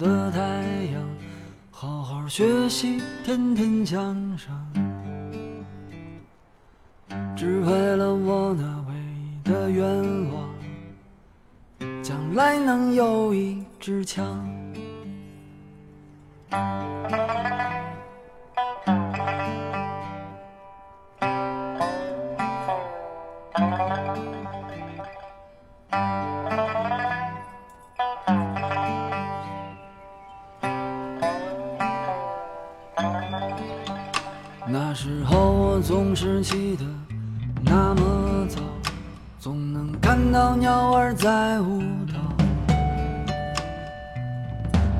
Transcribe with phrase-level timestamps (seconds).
[0.00, 0.38] 的太
[0.94, 1.02] 阳，
[1.70, 4.50] 好好学习，天天向上，
[7.36, 9.86] 只为了我那唯一的愿
[10.32, 10.48] 望，
[12.02, 14.42] 将来能有一支枪。
[35.82, 36.84] 总是起得
[37.62, 38.60] 那么早，
[39.38, 42.14] 总能看到鸟儿在舞蹈。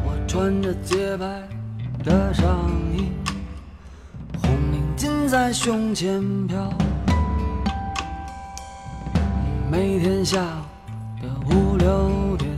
[0.05, 1.27] 我穿着洁白
[2.03, 3.13] 的上衣，
[4.43, 6.73] 红领巾在胸前飘。
[9.71, 12.51] 每天下午的五六点，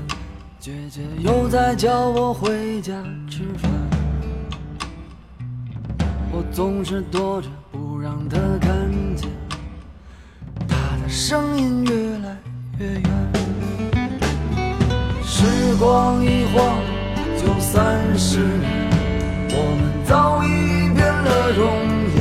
[0.60, 2.93] 姐姐又在叫我回家
[3.28, 3.71] 吃饭。
[6.31, 7.49] 我总是躲着
[8.32, 8.70] 的看
[9.15, 9.31] 见，
[10.66, 12.37] 她的声音越来
[12.78, 13.03] 越远。
[15.22, 15.44] 时
[15.78, 16.78] 光一晃
[17.37, 18.91] 就三十年，
[19.50, 20.48] 我们早已
[20.94, 21.60] 变了容
[22.15, 22.16] 颜。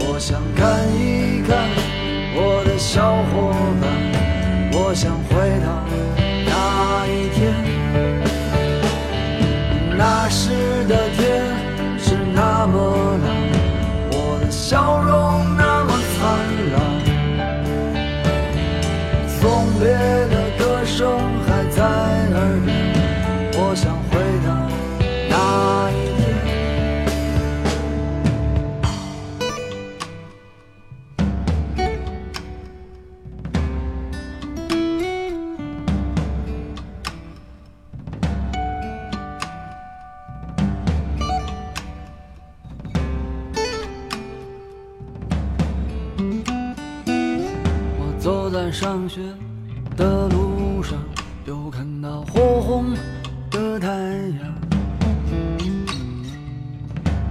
[0.00, 0.60] 我想看
[0.96, 1.56] 一看
[2.34, 3.88] 我的小伙伴，
[4.72, 5.19] 我想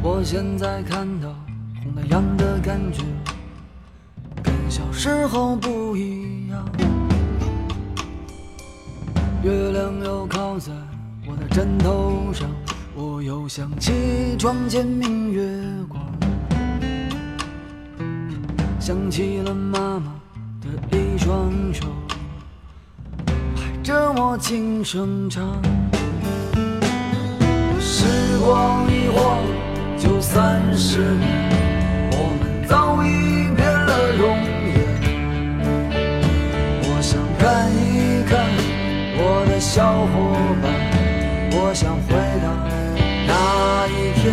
[0.01, 1.27] 我现在看到
[1.83, 3.03] 红太阳的感觉，
[4.41, 6.65] 跟小时候不一样。
[9.43, 10.71] 月亮又靠在
[11.27, 12.49] 我的枕头上，
[12.95, 15.43] 我又想起床前明月
[15.87, 16.01] 光，
[18.79, 20.13] 想起了妈妈。
[20.61, 21.85] 的一双手
[23.55, 25.41] 拍着我轻声唱，
[27.79, 28.05] 时
[28.39, 29.39] 光一晃
[29.99, 31.27] 就三十年，
[32.13, 34.21] 我们早已变了容
[34.65, 34.77] 颜。
[36.83, 38.39] 我想看一看
[39.17, 40.15] 我的小伙
[40.61, 40.65] 伴，
[41.51, 42.47] 我想回到
[43.27, 43.31] 那
[43.87, 44.23] 一天，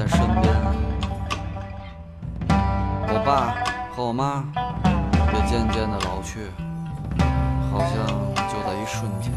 [0.00, 0.54] 在身边，
[2.48, 3.52] 我爸
[3.94, 4.42] 和我妈
[5.34, 6.38] 也渐渐的老去，
[7.70, 8.06] 好像
[8.48, 9.30] 就在一瞬间。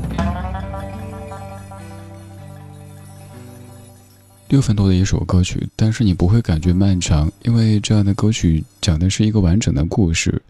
[4.48, 10.42] 六分多的一首歌曲，但是你不会感觉漫长，因为这样的歌曲讲的是一个完整的故事。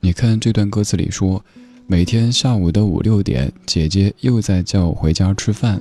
[0.00, 1.44] 你看这段歌词里说，
[1.86, 5.80] 每天下午的五六点，姐姐又在叫我回家吃饭，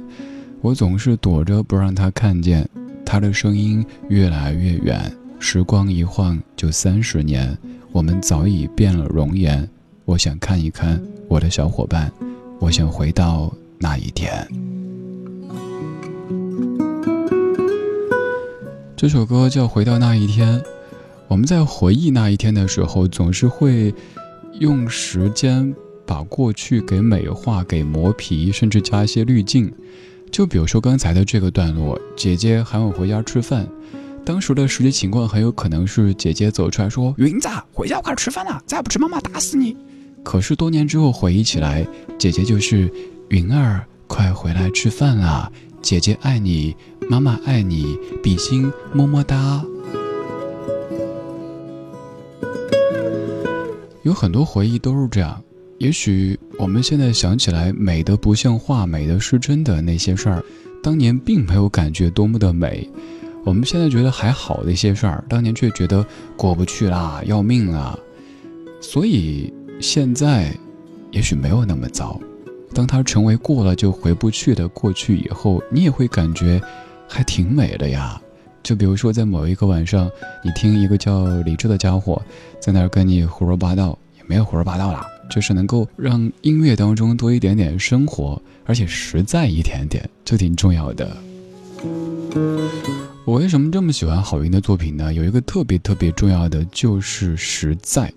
[0.62, 2.70] 我总是躲着不让她看见，
[3.06, 7.58] 他的声音越来越远，时光一晃就三十年，
[7.92, 9.70] 我们早已变了容颜。
[10.06, 12.12] 我想看一看我的小伙伴，
[12.60, 14.48] 我想回到那一天。
[18.96, 20.60] 这首歌叫《回到那一天》，
[21.28, 23.94] 我们在回忆那一天的时候，总是会
[24.60, 29.74] 用时间把过去给美化、给磨皮，甚至加一些滤镜。
[30.34, 33.68] 就比如说刚才的这个段落，姐姐喊我回家吃饭，
[34.26, 39.78] 当时的实际情况很有可能是姐姐走出来说：“云子，回家快吃饭了，再不吃妈妈打死你。”
[40.26, 41.88] 可是多年之后回忆起来，
[42.18, 42.92] 姐姐就是
[43.30, 45.52] 云儿，快回来吃饭啦！
[45.84, 46.76] 姐姐爱你。
[47.08, 49.64] 妈妈爱你，比心么么哒。
[54.02, 55.44] 有很多回忆都是这样。
[55.84, 60.42] 也许我们现在想起来美的不像话、美的是真的那些事儿，
[60.82, 62.90] 当年并没有感觉多么的美。
[63.44, 66.06] 我们现在觉得还好的一些事儿，当年却觉得
[66.38, 68.00] 过不去啦，要命啊。
[68.80, 70.56] 所以现在，
[71.12, 72.18] 也许没有那么糟。
[72.74, 76.62] 当它成为过了就回不去的过去以后，你也会感觉。
[77.10, 78.20] 还挺美的呀，
[78.64, 80.10] 就比如说在某一个晚上，
[80.44, 82.20] 你听一个叫李志的家伙
[82.62, 91.18] 在那儿跟你胡说八道，也没有胡说八道啦，就是能够让音乐当中多一点点生活，而且实在一点点，就挺重要的。
[93.26, 95.12] 我为什么这么喜欢郝云的作品呢？
[95.12, 98.14] 有一个特别特别重要的就是实在。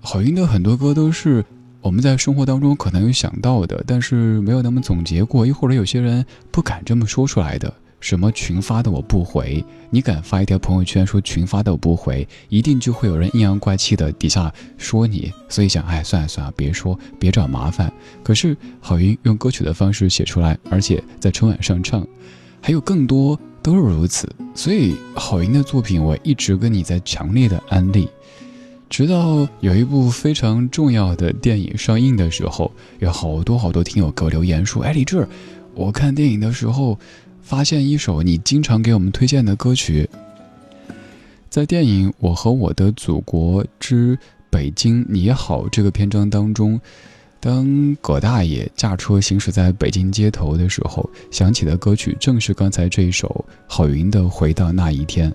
[0.00, 1.44] 郝云的很多歌都是
[1.80, 7.74] 我们在生活当中可能有想到的，但是没有那么总结过，又或者有些人不敢这么说出来的。
[8.02, 15.32] 什么群发的我不回，你敢发一条朋友圈说群发的我不回，一定就会有人阴阳怪气的底下说你。
[15.48, 17.90] 所以想，哎，算了算了，别说，别找麻烦。
[18.24, 22.04] 可是郝云用歌曲的方式写出来，而且在春晚上唱，
[22.60, 24.28] 还有更多都是如此。
[24.52, 28.08] 所以郝云的作品，我一直跟你在强烈的安利。
[28.90, 35.28] 直到有一部非常重要的电影上映的时候，有好多好多听友给我留言说：“哎，李志，
[35.72, 36.98] 我看电影的时候。”
[37.42, 40.08] 发现一首你经常给我们推荐的歌曲，
[41.50, 44.18] 在电影《我和我的祖国之
[44.48, 46.80] 北京你好》这个篇章当中，
[47.40, 55.30] 当葛大爷驾车行驶在北京街头的时候，响起的歌曲正是刚才这一首郝云的《回到那一天》。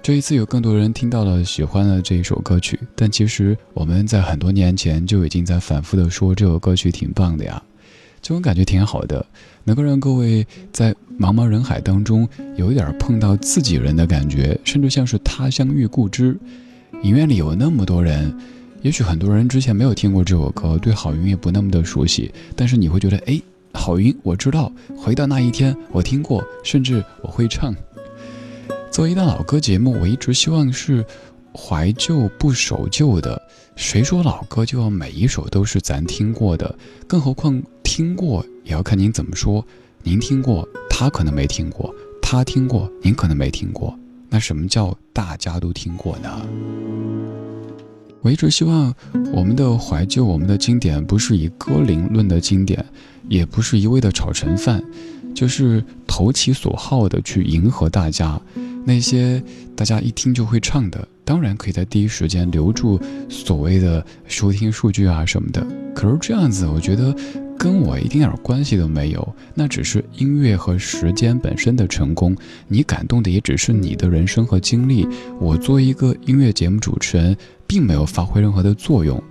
[0.00, 7.62] 这一次有更多人听到了，喜欢了这一首歌曲，但其实我们在很多年前就已经在反复的说这首歌曲挺棒的呀。
[8.22, 9.26] 这种感觉挺好的，
[9.64, 12.26] 能够让各位在茫茫人海当中
[12.56, 16.38] 有一点碰到自己人的感觉，甚至像是他乡遇故知。
[17.02, 18.32] 影院里有那么多人，
[18.82, 23.42] 也许很多人之前没有听过这首歌，对郝云也不那么的熟悉，但是你会觉得，哎，
[23.74, 27.74] 郝云，我知道，回到那一天，我听过，甚至我会唱。
[28.92, 31.04] 作为一档老歌节目，我一直希望是
[31.54, 33.40] 怀旧不守旧的。
[33.74, 36.74] 谁说老歌就要每一首都是咱听过的？
[37.06, 39.64] 更何况听过也要看您怎么说。
[40.02, 41.90] 您听过，他可能没听过；
[42.20, 43.96] 他听过，您可能没听过。
[44.28, 46.46] 那什么叫大家都听过呢？
[48.20, 48.94] 我一直希望
[49.32, 52.84] 我们的怀旧，我们的经典，不是以歌龄论的经典，
[53.28, 54.82] 也不是一味的炒成饭，
[55.34, 58.40] 就是投其所好的去迎合大家。
[58.84, 59.42] 那些
[59.76, 65.64] 大家一听就会唱的，当然可以在第一时间留住所谓的收听数据啊什么的。
[65.94, 67.14] 可是这样子，我觉得
[67.58, 69.36] 跟我一丁点关系都没有。
[69.54, 72.34] 那只是音乐和时间本身的成功，
[72.66, 75.06] 你感动的也只是你的人生和经历。
[75.38, 77.36] 我作为一个音乐节目主持人，
[77.66, 79.22] 并没有发挥任何的作用。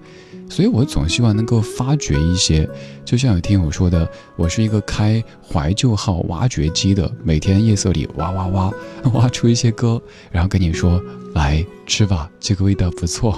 [0.51, 2.69] 所以我总希望能够发掘一些，
[3.05, 4.05] 就像有听友说的，
[4.35, 8.69] 我是一个开怀旧号挖掘机的，每天夜色里挖挖挖，
[9.13, 11.01] 挖出一些歌，然后跟你说
[11.33, 13.33] 来吃吧，这个味道不错。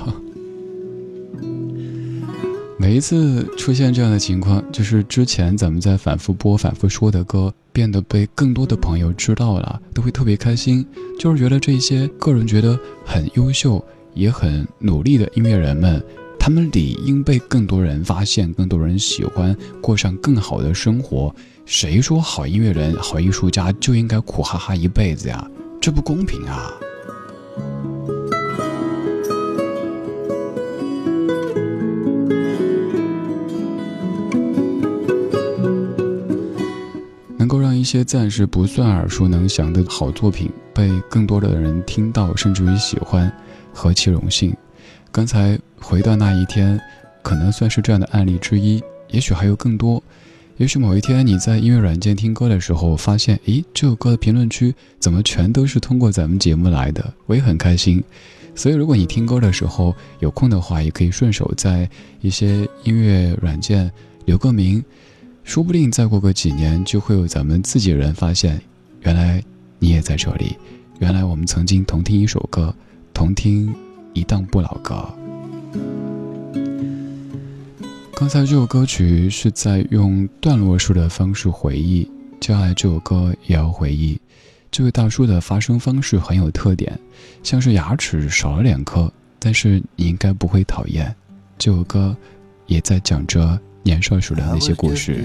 [2.79, 10.83] 每一次出现这样的情况，就是之前咱们在反复播、反复说的歌，变得被更多的朋友知道了，都会特别开心，
[11.19, 16.03] 就是觉得这些个人觉得很优秀、也很努力的音乐人们。
[16.45, 21.33] 他们理应被更多人发现，更多人喜欢，过上更好的生活。
[21.65, 25.49] 谁说好音乐人、好艺术家就应该苦哈哈一辈子呀？
[25.79, 26.69] 这不公平啊！
[37.37, 43.31] 能够让一些暂时不算耳熟能详的好作品被更多的人听到，甚至于喜欢，
[43.73, 44.53] 何其荣幸！
[45.13, 46.81] 刚才回到那一天，
[47.21, 50.01] 可能算是这样的案例之一，也许还有更多。
[50.57, 57.13] 也许某一天你在音乐软件听歌的时候，发现，诶，这首歌的评论区怎么全都是通过咱们节目来的？
[57.27, 58.03] 我也很开心。
[58.55, 61.87] 所以，如果你听歌的时候有空的话，也可以顺手在
[62.21, 63.91] 一些音乐软件
[64.25, 64.83] 留个名，
[65.43, 68.59] 说不定再过个几年，就会有咱们自己人发现，
[69.01, 69.43] 原来
[69.77, 70.57] 你也在这里，
[70.97, 72.75] 原来我们曾经同听一首歌，
[73.13, 73.71] 同听。
[74.13, 75.07] 一档不老歌。
[78.15, 84.19] 刚才这首歌曲是在用段落式的方式回忆，接下来这首歌也要回忆。
[84.71, 86.97] 这位大叔的发声方式很有特点，
[87.43, 91.13] 像是牙齿少了两颗，但是你应该不会讨厌。
[91.57, 92.15] 这首歌
[92.65, 95.23] 也在讲着年少时的那些故事。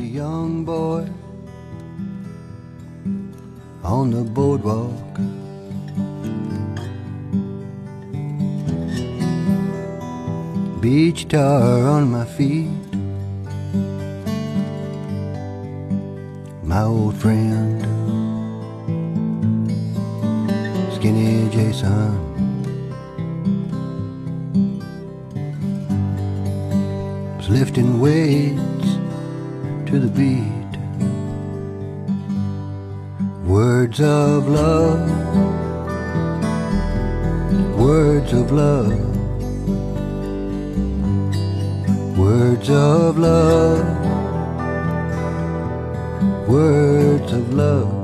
[10.80, 12.68] Beach tar on my feet.
[16.62, 17.82] My old friend,
[20.94, 22.26] Skinny Jason.
[27.48, 28.88] Lifting weights
[29.90, 30.72] to the beat.
[33.48, 35.08] Words of love,
[37.78, 39.07] words of love.
[42.18, 43.86] Words of love,
[46.48, 47.94] words of love.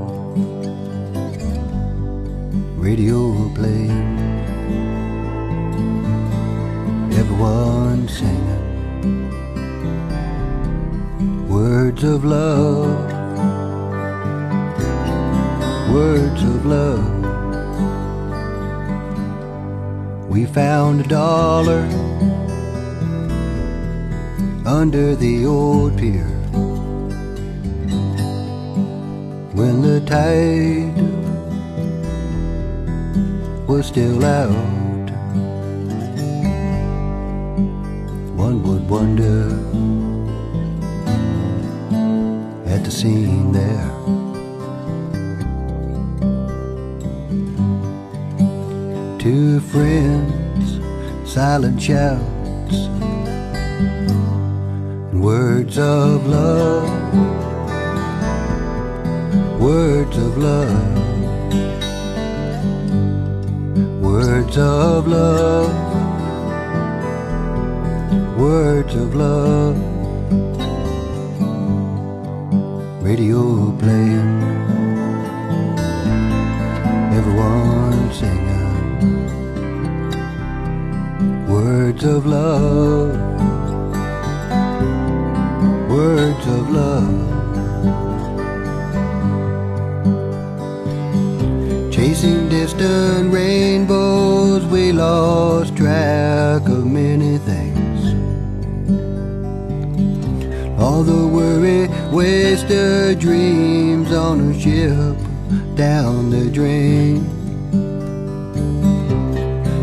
[2.79, 4.19] Radio playing,
[7.13, 8.63] everyone singing.
[11.49, 13.11] Words of love,
[15.93, 17.11] words of love.
[20.31, 22.14] We found a dollar
[24.67, 26.25] under the old pier
[29.53, 30.97] when the tide
[33.69, 34.51] was still out.
[38.37, 39.51] One would wonder
[42.67, 43.91] at the scene there.
[49.19, 50.81] Two friends,
[51.31, 52.35] silent shouts
[55.25, 56.85] words of love,
[59.59, 60.99] words of love,
[64.03, 65.73] words of love,
[68.39, 69.79] words of love.
[73.03, 74.43] Radio playing,
[77.19, 78.45] everyone singing.
[81.49, 83.34] Words of love
[85.95, 87.15] words of love.
[91.93, 98.01] Chasing distant rainbows, we lost track of many things.
[100.81, 105.17] All the worry, wasted dreams on a ship
[105.77, 107.23] down the drain.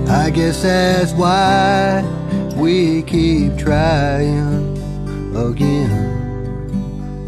[0.10, 2.04] I guess that's why
[2.58, 4.61] we keep trying
[5.36, 5.92] again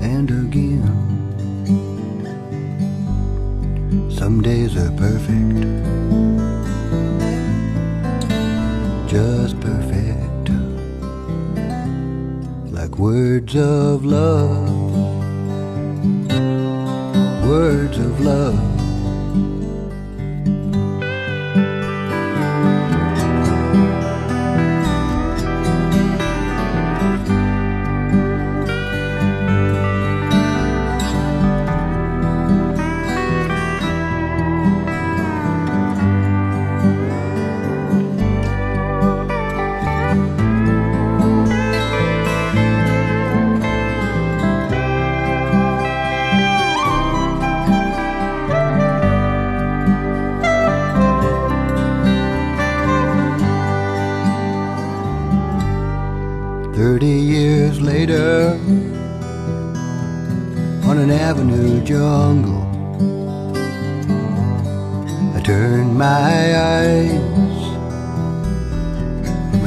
[0.02, 0.84] and again.
[4.12, 5.62] Some days are perfect,
[9.10, 10.50] just perfect,
[12.72, 14.70] like words of love,
[17.48, 18.73] words of love.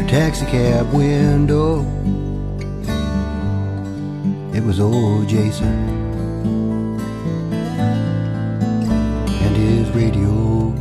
[0.06, 1.80] Taxicab window.
[4.54, 5.88] It was old Jason
[9.42, 10.72] and his radio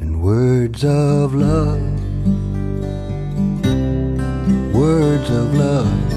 [0.00, 1.98] and words of love
[4.78, 6.12] words of love,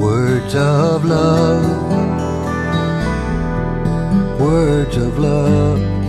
[0.00, 1.64] words of love,
[4.40, 5.99] words of love,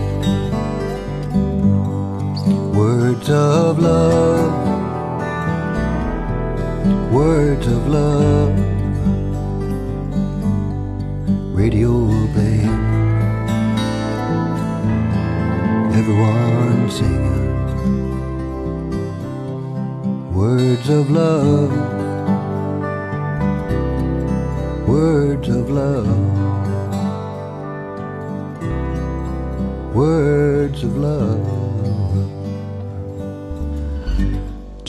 [3.12, 4.52] words of love,
[7.12, 8.58] words of love,
[11.54, 12.60] radio play,
[15.98, 17.52] everyone singing.
[20.34, 21.70] Words of love,
[24.88, 26.06] words of love,
[29.94, 31.61] words of love。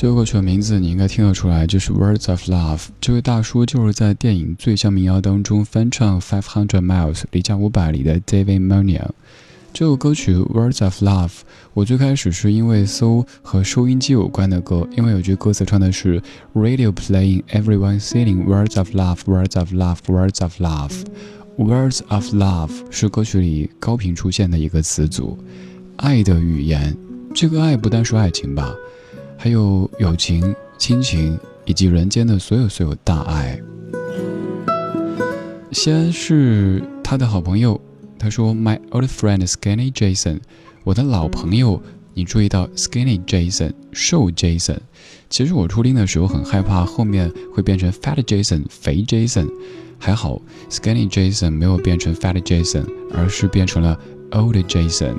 [0.03, 2.77] 这首歌曲的名字你应该听得出来，就是《Words of Love》。
[2.99, 9.11] 这位大叔就是在电影《最像民谣》当中翻唱《Five Hundred Miles》离家五百里的 David m o n i a
[9.71, 11.29] 这首歌曲《Words of Love》，
[11.73, 16.21] 我最开始是因为搜和收音机有关的歌，因为有句歌词唱的是
[16.53, 20.91] “Radio playing, everyone singing words of love, words of love, words of love”。
[21.57, 25.39] Words of love 是歌曲里高频出现的一个词组，
[25.95, 26.93] 爱的语言。
[27.33, 28.69] 这个爱不单是爱情吧，
[29.43, 33.59] 还有友情、亲情以及人间的所有所有大爱。
[35.69, 37.77] 先是他的好朋友。
[38.17, 40.39] 他说：“My old friend Skinny Jason，
[40.85, 44.77] 我的老朋友，你注意到 Skinny Jason，瘦 Jason。
[45.29, 49.49] 其实我初听的时候很害怕后面会变成 Fat Jason，肥 Jason。
[49.99, 53.99] 还好 Skinny Jason 没有变成 Fat Jason，而是变成了
[54.31, 55.15] Old Jason。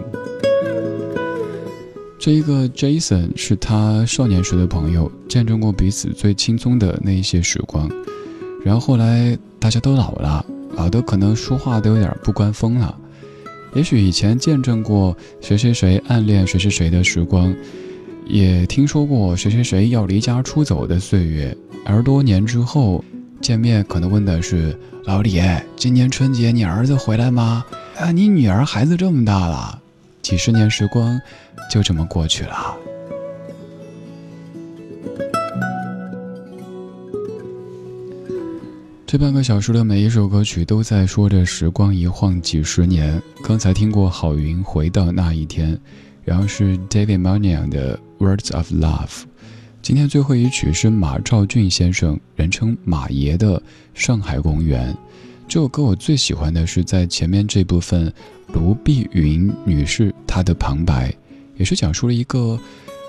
[2.18, 7.90] 这一个 Jason 是他少年时的朋友，见证过彼此最轻松的那一些时光。
[8.64, 10.44] 然后后来大家都老了。”
[10.76, 12.98] 老的可能说话都有点不官风了，
[13.74, 17.54] 也许以前见证过谁谁谁暗恋谁谁谁的时光，
[18.26, 23.04] 也听说过谁谁谁要离家出走的岁月，而多年之后
[23.40, 25.40] 见面，可能问的是老李，
[25.76, 27.64] 今年春节你儿子回来吗？
[27.96, 29.80] 啊，你女儿孩子这么大了，
[30.22, 31.20] 几十年时光
[31.74, 32.76] 就这么过去了。
[39.04, 43.20] 这半个小时的每一首歌曲都在说着时光一晃几十年。
[43.42, 45.74] 刚才听过《好运回到那一天》，
[46.22, 49.08] 然后是 David m o n i a 的《Words of Love》。
[49.82, 53.58] 今天最后一曲是马兆骏先生，人称马爷的
[53.94, 54.92] 《上海公园》。
[55.48, 58.12] 这首歌我最喜欢的是在前面这部分，
[58.52, 61.12] 卢碧云女士她的旁白，
[61.56, 62.58] 也是讲述了一个，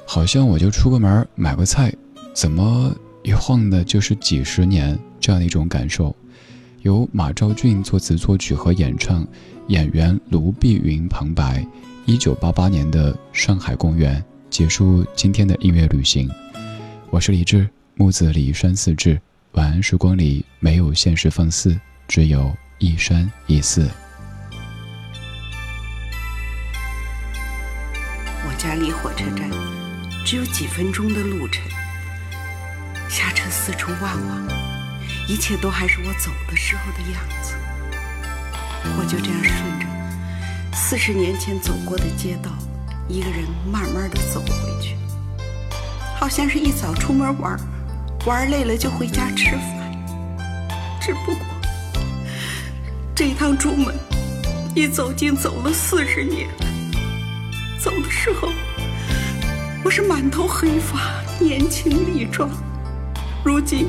[0.06, 1.94] 好像我就出个门买个菜，
[2.34, 4.98] 怎么一晃的就是几十年。
[5.20, 6.16] 这样的一种感受，
[6.84, 9.28] 由马兆骏作词作曲和演唱，
[9.70, 11.66] 演员卢碧云旁白。
[12.06, 16.30] 一九八八年的上海公园结束今天的音乐旅行。
[17.10, 19.20] 我是李志，木子李山四志。
[19.54, 21.76] 晚安时光里没有现实放肆，
[22.08, 23.90] 只有一山一寺。
[29.06, 29.48] 火车站
[30.26, 31.64] 只有几分钟的路程，
[33.08, 34.48] 下车四处望望。
[35.28, 37.54] 一切都还是我走的时候的样子，
[38.98, 39.86] 我就这样顺着
[40.74, 42.50] 四十年前走过的街道，
[43.08, 44.98] 一个人慢慢的走回去，
[46.18, 47.60] 好像是一早出门玩，
[48.26, 50.40] 玩累了就回家吃饭。
[51.00, 51.46] 只不过
[53.14, 53.94] 这一趟出门，
[54.74, 56.50] 一走竟走了四十年。
[57.80, 58.50] 走的时候，
[59.86, 62.50] 我是满头黑发，年轻力壮；
[63.44, 63.88] 如今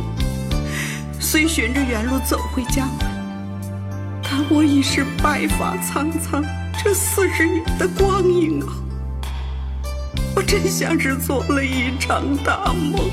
[1.19, 3.71] 虽循着原路走回家门，
[4.23, 6.45] 但我已是白发苍苍。
[6.85, 8.69] 这四十年的光阴啊，
[10.37, 13.11] 我真像是做了一场大梦。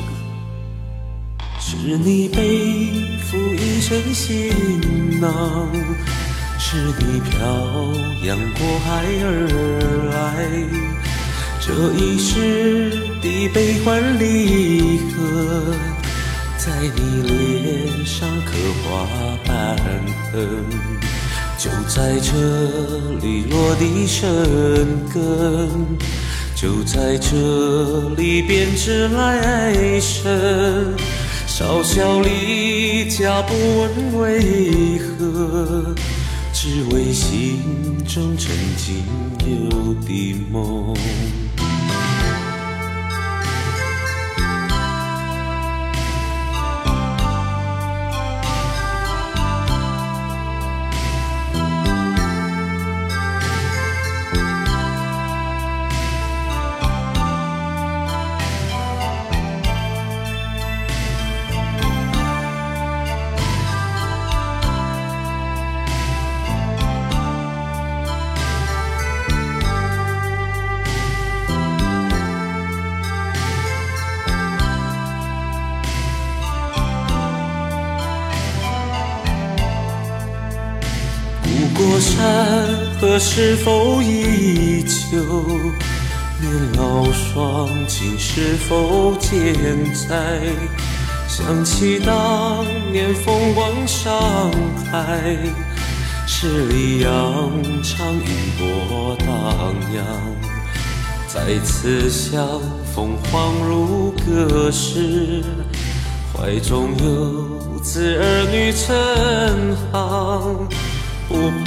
[1.62, 2.90] 是你背
[3.22, 5.70] 负一身行囊，
[6.60, 7.48] 是你漂
[8.26, 9.48] 洋过海而
[10.12, 10.50] 来，
[11.66, 12.90] 这一世
[13.22, 15.74] 的悲欢离合，
[16.58, 18.52] 在你脸上刻
[18.84, 19.08] 画
[19.46, 19.78] 斑
[20.34, 20.66] 痕。
[21.58, 22.34] 就在这
[23.26, 24.28] 里落地生
[25.14, 25.98] 根，
[26.54, 30.94] 就在这里编织来生。
[31.48, 35.96] 少小离家不问为何，
[36.52, 39.06] 只为心中曾经
[39.48, 40.94] 有的梦。
[83.20, 85.24] 是否依旧？
[86.40, 89.56] 年老双亲是否健
[89.94, 90.42] 在？
[91.28, 94.52] 想起当年风光上
[94.92, 95.36] 海，
[96.28, 97.10] 十里洋
[97.82, 98.26] 场云
[98.60, 100.06] 波荡漾。
[101.28, 102.62] 再次相
[102.94, 105.42] 逢恍如隔世，
[106.32, 110.23] 怀中有子儿女成行。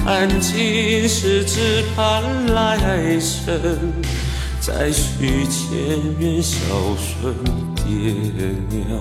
[0.06, 2.22] 盼今世，只盼
[2.54, 3.92] 来生，
[4.60, 6.56] 再续前缘，孝
[6.96, 7.34] 顺
[7.74, 8.12] 爹
[8.70, 9.00] 娘。